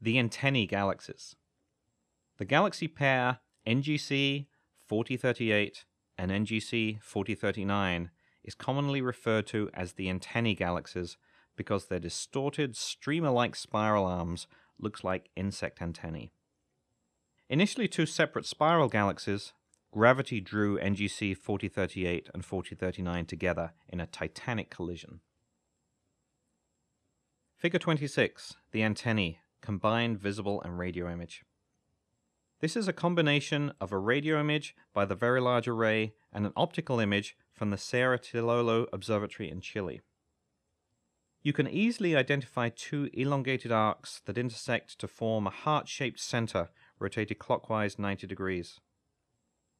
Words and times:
the 0.00 0.18
antennae 0.18 0.66
galaxies. 0.66 1.36
The 2.38 2.44
galaxy 2.44 2.88
pair 2.88 3.40
NGC 3.66 4.46
4038 4.86 5.84
and 6.16 6.30
NGC 6.30 7.02
4039 7.02 8.10
is 8.42 8.54
commonly 8.54 9.02
referred 9.02 9.46
to 9.48 9.70
as 9.74 9.92
the 9.92 10.08
antennae 10.08 10.54
galaxies 10.54 11.16
because 11.56 11.86
their 11.86 12.00
distorted 12.00 12.76
streamer-like 12.76 13.54
spiral 13.54 14.06
arms 14.06 14.46
looks 14.78 15.04
like 15.04 15.30
insect 15.36 15.82
antennae. 15.82 16.32
Initially 17.48 17.88
two 17.88 18.06
separate 18.06 18.46
spiral 18.46 18.88
galaxies, 18.88 19.52
gravity 19.90 20.40
drew 20.40 20.78
NGC 20.78 21.36
4038 21.36 22.30
and 22.32 22.44
4039 22.44 23.26
together 23.26 23.72
in 23.88 24.00
a 24.00 24.06
titanic 24.06 24.70
collision. 24.70 25.20
Figure 27.56 27.78
26, 27.78 28.54
the 28.72 28.82
antennae, 28.82 29.40
combined 29.60 30.18
visible 30.18 30.60
and 30.62 30.78
radio 30.78 31.10
image. 31.10 31.44
This 32.60 32.76
is 32.76 32.88
a 32.88 32.92
combination 32.92 33.72
of 33.80 33.90
a 33.90 33.98
radio 33.98 34.38
image 34.38 34.74
by 34.92 35.06
the 35.06 35.14
Very 35.14 35.40
Large 35.40 35.66
Array 35.66 36.14
and 36.32 36.44
an 36.44 36.52
optical 36.56 37.00
image 37.00 37.36
from 37.52 37.70
the 37.70 37.78
Cerro 37.78 38.18
Tololo 38.18 38.86
Observatory 38.92 39.50
in 39.50 39.60
Chile. 39.60 40.02
You 41.42 41.54
can 41.54 41.66
easily 41.66 42.14
identify 42.14 42.68
two 42.68 43.08
elongated 43.14 43.72
arcs 43.72 44.20
that 44.26 44.36
intersect 44.36 44.98
to 44.98 45.08
form 45.08 45.46
a 45.46 45.50
heart-shaped 45.50 46.20
center 46.20 46.68
rotated 46.98 47.38
clockwise 47.38 47.98
90 47.98 48.26
degrees. 48.26 48.78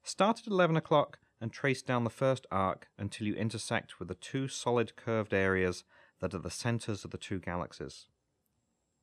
Start 0.03 0.41
at 0.41 0.47
11 0.47 0.79
o'clock 0.79 1.19
and 1.39 1.53
trace 1.53 1.83
down 1.83 2.05
the 2.05 2.11
first 2.11 2.47
arc 2.51 2.89
until 2.99 3.27
you 3.27 3.35
intersect 3.35 3.99
with 3.99 4.09
the 4.09 4.15
two 4.15 4.49
solid 4.49 4.97
curved 4.97 5.35
areas 5.35 5.85
that 6.21 6.35
are 6.35 6.39
the 6.39 6.51
centers 6.51 7.05
of 7.05 7.11
the 7.11 7.19
two 7.19 7.39
galaxies. 7.39 8.07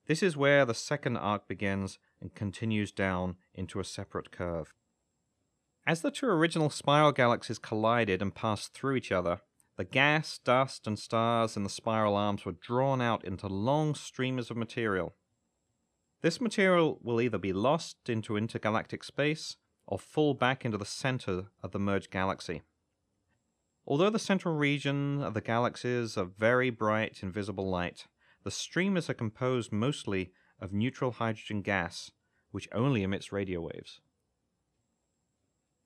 This 0.07 0.23
is 0.23 0.37
where 0.37 0.63
the 0.63 0.73
second 0.73 1.17
arc 1.17 1.47
begins 1.47 1.99
and 2.21 2.33
continues 2.33 2.91
down 2.93 3.35
into 3.53 3.79
a 3.79 3.83
separate 3.83 4.31
curve. 4.31 4.73
As 5.85 6.01
the 6.01 6.11
two 6.11 6.27
original 6.27 6.69
spiral 6.69 7.11
galaxies 7.11 7.59
collided 7.59 8.21
and 8.21 8.33
passed 8.33 8.73
through 8.73 8.95
each 8.95 9.11
other, 9.11 9.41
the 9.75 9.83
gas, 9.83 10.39
dust, 10.39 10.87
and 10.87 10.97
stars 10.97 11.55
in 11.55 11.63
the 11.63 11.69
spiral 11.69 12.15
arms 12.15 12.45
were 12.45 12.53
drawn 12.53 13.01
out 13.01 13.23
into 13.23 13.47
long 13.47 13.95
streamers 13.95 14.49
of 14.49 14.57
material. 14.57 15.13
This 16.21 16.41
material 16.41 16.99
will 17.03 17.21
either 17.21 17.37
be 17.37 17.53
lost 17.53 18.09
into 18.09 18.37
intergalactic 18.37 19.03
space 19.03 19.57
or 19.85 19.99
fall 19.99 20.33
back 20.33 20.65
into 20.65 20.77
the 20.77 20.85
center 20.85 21.47
of 21.61 21.71
the 21.71 21.79
merged 21.79 22.11
galaxy. 22.11 22.63
Although 23.85 24.09
the 24.09 24.19
central 24.19 24.55
region 24.55 25.21
of 25.21 25.33
the 25.33 25.41
galaxies 25.41 26.17
are 26.17 26.25
very 26.25 26.69
bright 26.69 27.21
in 27.21 27.31
visible 27.31 27.69
light, 27.69 28.07
the 28.47 28.51
streamers 28.51 29.09
are 29.09 29.13
composed 29.13 29.73
mostly 29.73 30.31
of 30.61 30.71
neutral 30.71 31.11
hydrogen 31.11 31.61
gas, 31.61 32.11
which 32.51 32.69
only 32.71 33.03
emits 33.03 33.33
radio 33.33 33.59
waves. 33.59 33.99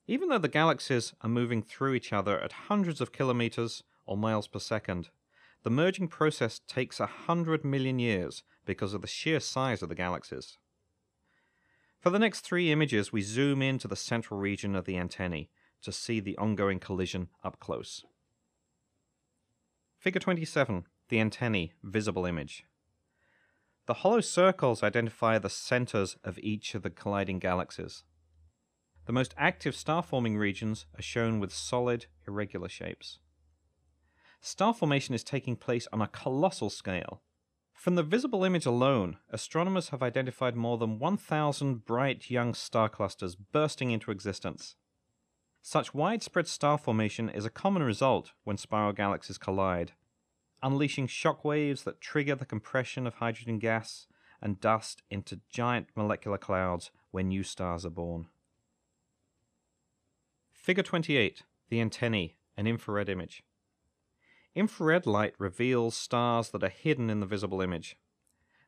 Even 0.05 0.29
though 0.29 0.37
the 0.37 0.47
galaxies 0.47 1.11
are 1.21 1.27
moving 1.27 1.63
through 1.63 1.95
each 1.95 2.13
other 2.13 2.39
at 2.39 2.51
hundreds 2.69 3.01
of 3.01 3.11
kilometers 3.11 3.81
or 4.05 4.15
miles 4.15 4.47
per 4.47 4.59
second, 4.59 5.09
the 5.63 5.71
merging 5.71 6.07
process 6.07 6.61
takes 6.67 6.99
a 6.99 7.07
hundred 7.07 7.65
million 7.65 7.97
years 7.97 8.43
because 8.63 8.93
of 8.93 9.01
the 9.01 9.07
sheer 9.07 9.39
size 9.39 9.81
of 9.81 9.89
the 9.89 9.95
galaxies. 9.95 10.59
For 11.99 12.11
the 12.11 12.19
next 12.19 12.41
three 12.41 12.71
images, 12.71 13.11
we 13.11 13.23
zoom 13.23 13.63
into 13.63 13.87
the 13.87 13.95
central 13.95 14.39
region 14.39 14.75
of 14.75 14.85
the 14.85 14.97
antennae 14.97 15.49
to 15.81 15.91
see 15.91 16.19
the 16.19 16.37
ongoing 16.37 16.79
collision 16.79 17.29
up 17.43 17.59
close. 17.59 18.05
Figure 19.97 20.21
27, 20.21 20.85
the 21.11 21.19
antennae, 21.19 21.73
visible 21.83 22.25
image. 22.25 22.63
The 23.85 23.95
hollow 23.95 24.21
circles 24.21 24.81
identify 24.81 25.37
the 25.37 25.49
centers 25.49 26.15
of 26.23 26.39
each 26.39 26.73
of 26.73 26.81
the 26.81 26.89
colliding 26.89 27.37
galaxies. 27.37 28.03
The 29.05 29.13
most 29.13 29.35
active 29.37 29.75
star 29.75 30.01
forming 30.01 30.37
regions 30.37 30.85
are 30.97 31.01
shown 31.01 31.39
with 31.39 31.53
solid, 31.53 32.05
irregular 32.25 32.69
shapes. 32.69 33.19
Star 34.39 34.73
formation 34.73 35.13
is 35.13 35.23
taking 35.23 35.57
place 35.57 35.87
on 35.91 36.01
a 36.01 36.07
colossal 36.07 36.69
scale. 36.69 37.21
From 37.73 37.95
the 37.95 38.03
visible 38.03 38.45
image 38.45 38.65
alone, 38.65 39.17
astronomers 39.31 39.89
have 39.89 40.01
identified 40.01 40.55
more 40.55 40.77
than 40.77 40.97
1,000 40.97 41.85
bright 41.85 42.29
young 42.29 42.53
star 42.53 42.87
clusters 42.87 43.35
bursting 43.35 43.91
into 43.91 44.11
existence. 44.11 44.75
Such 45.61 45.93
widespread 45.93 46.47
star 46.47 46.77
formation 46.77 47.27
is 47.27 47.45
a 47.45 47.49
common 47.49 47.83
result 47.83 48.31
when 48.45 48.57
spiral 48.57 48.93
galaxies 48.93 49.37
collide, 49.37 49.91
unleashing 50.63 51.07
shock 51.07 51.43
waves 51.43 51.83
that 51.83 52.01
trigger 52.01 52.35
the 52.35 52.45
compression 52.45 53.07
of 53.07 53.15
hydrogen 53.15 53.59
gas 53.59 54.07
and 54.41 54.59
dust 54.59 55.03
into 55.09 55.39
giant 55.49 55.87
molecular 55.95 56.37
clouds 56.37 56.91
when 57.11 57.27
new 57.27 57.43
stars 57.43 57.85
are 57.85 57.91
born. 57.91 58.27
Figure 60.53 60.83
28, 60.83 61.43
the 61.69 61.81
antennae, 61.81 62.37
an 62.57 62.67
infrared 62.67 63.09
image. 63.09 63.43
Infrared 64.53 65.05
light 65.05 65.33
reveals 65.37 65.95
stars 65.95 66.49
that 66.49 66.63
are 66.63 66.69
hidden 66.69 67.09
in 67.09 67.19
the 67.19 67.25
visible 67.25 67.61
image. 67.61 67.95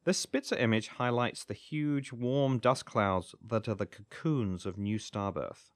This 0.06 0.18
Spitzer 0.18 0.56
image 0.56 0.90
highlights 0.90 1.44
the 1.44 1.54
huge, 1.54 2.12
warm 2.12 2.58
dust 2.58 2.86
clouds 2.86 3.36
that 3.46 3.68
are 3.68 3.76
the 3.76 3.86
cocoons 3.86 4.66
of 4.66 4.78
new 4.78 4.98
starbirth. 4.98 5.72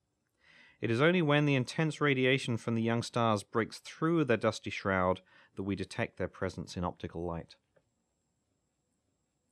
It 0.80 0.92
is 0.92 1.02
only 1.02 1.22
when 1.22 1.46
the 1.46 1.56
intense 1.56 2.00
radiation 2.00 2.58
from 2.58 2.76
the 2.76 2.82
young 2.82 3.02
stars 3.04 3.44
breaks 3.44 3.80
through 3.80 4.26
their 4.26 4.38
dusty 4.38 4.70
shroud 4.70 5.22
that 5.58 5.64
we 5.64 5.76
detect 5.76 6.18
their 6.18 6.30
presence 6.30 6.78
in 6.78 6.86
optical 6.86 7.26
light. 7.26 7.56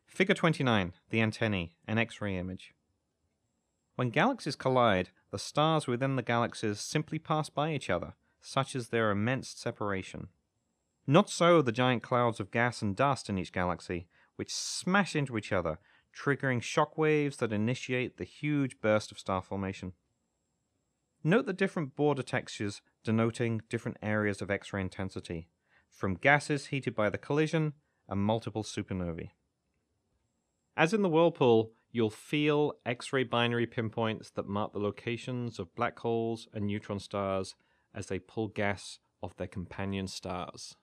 Figure 0.08 0.34
29, 0.34 0.94
the 1.10 1.20
antennae, 1.20 1.76
an 1.86 1.98
X-ray 1.98 2.38
image. 2.38 2.74
When 3.98 4.12
galaxies 4.12 4.56
collide, 4.56 5.10
the 5.32 5.40
stars 5.40 5.88
within 5.88 6.16
the 6.16 6.22
galaxies 6.22 6.80
simply 6.80 7.20
pass 7.20 7.50
by 7.50 7.74
each 7.74 7.90
other, 7.90 8.14
such 8.42 8.76
is 8.76 8.90
their 8.90 9.12
immense 9.12 9.50
separation. 9.50 10.30
Not 11.06 11.30
so 11.30 11.62
the 11.62 11.72
giant 11.72 12.04
clouds 12.04 12.40
of 12.40 12.52
gas 12.52 12.82
and 12.82 12.96
dust 12.96 13.30
in 13.30 13.38
each 13.38 13.52
galaxy, 13.52 14.08
which 14.38 14.54
smash 14.54 15.16
into 15.16 15.38
each 15.38 15.52
other, 15.52 15.80
triggering 16.16 16.62
shock 16.62 16.98
waves 16.98 17.38
that 17.38 17.52
initiate 17.52 18.18
the 18.18 18.24
huge 18.24 18.80
burst 18.80 19.12
of 19.12 19.20
star 19.20 19.42
formation. 19.42 19.94
Note 21.24 21.46
the 21.46 21.54
different 21.54 21.96
border 21.96 22.24
textures 22.24 22.82
denoting 23.04 23.62
different 23.70 23.98
areas 24.02 24.42
of 24.42 24.52
X 24.52 24.72
ray 24.72 24.82
intensity, 24.82 25.48
from 25.90 26.16
gases 26.16 26.68
heated 26.68 26.96
by 26.96 27.10
the 27.10 27.18
collision 27.18 27.74
and 28.08 28.20
multiple 28.20 28.64
supernovae. 28.64 29.30
As 30.78 30.94
in 30.94 31.02
the 31.02 31.10
whirlpool, 31.10 31.72
you'll 31.92 32.10
feel 32.10 32.74
X-ray 32.86 33.24
binary 33.24 33.66
pinpoints 33.66 34.30
that 34.32 34.48
mark 34.48 34.74
the 34.74 34.80
locations 34.80 35.60
of 35.60 35.74
black 35.76 35.98
holes 36.00 36.48
and 36.54 36.68
neutron 36.68 37.00
stars 37.00 37.56
as 37.94 38.08
they 38.08 38.20
pull 38.20 38.50
gas 38.50 39.00
off 39.22 39.38
their 39.38 39.48
companion 39.48 40.08
stars. 40.08 40.76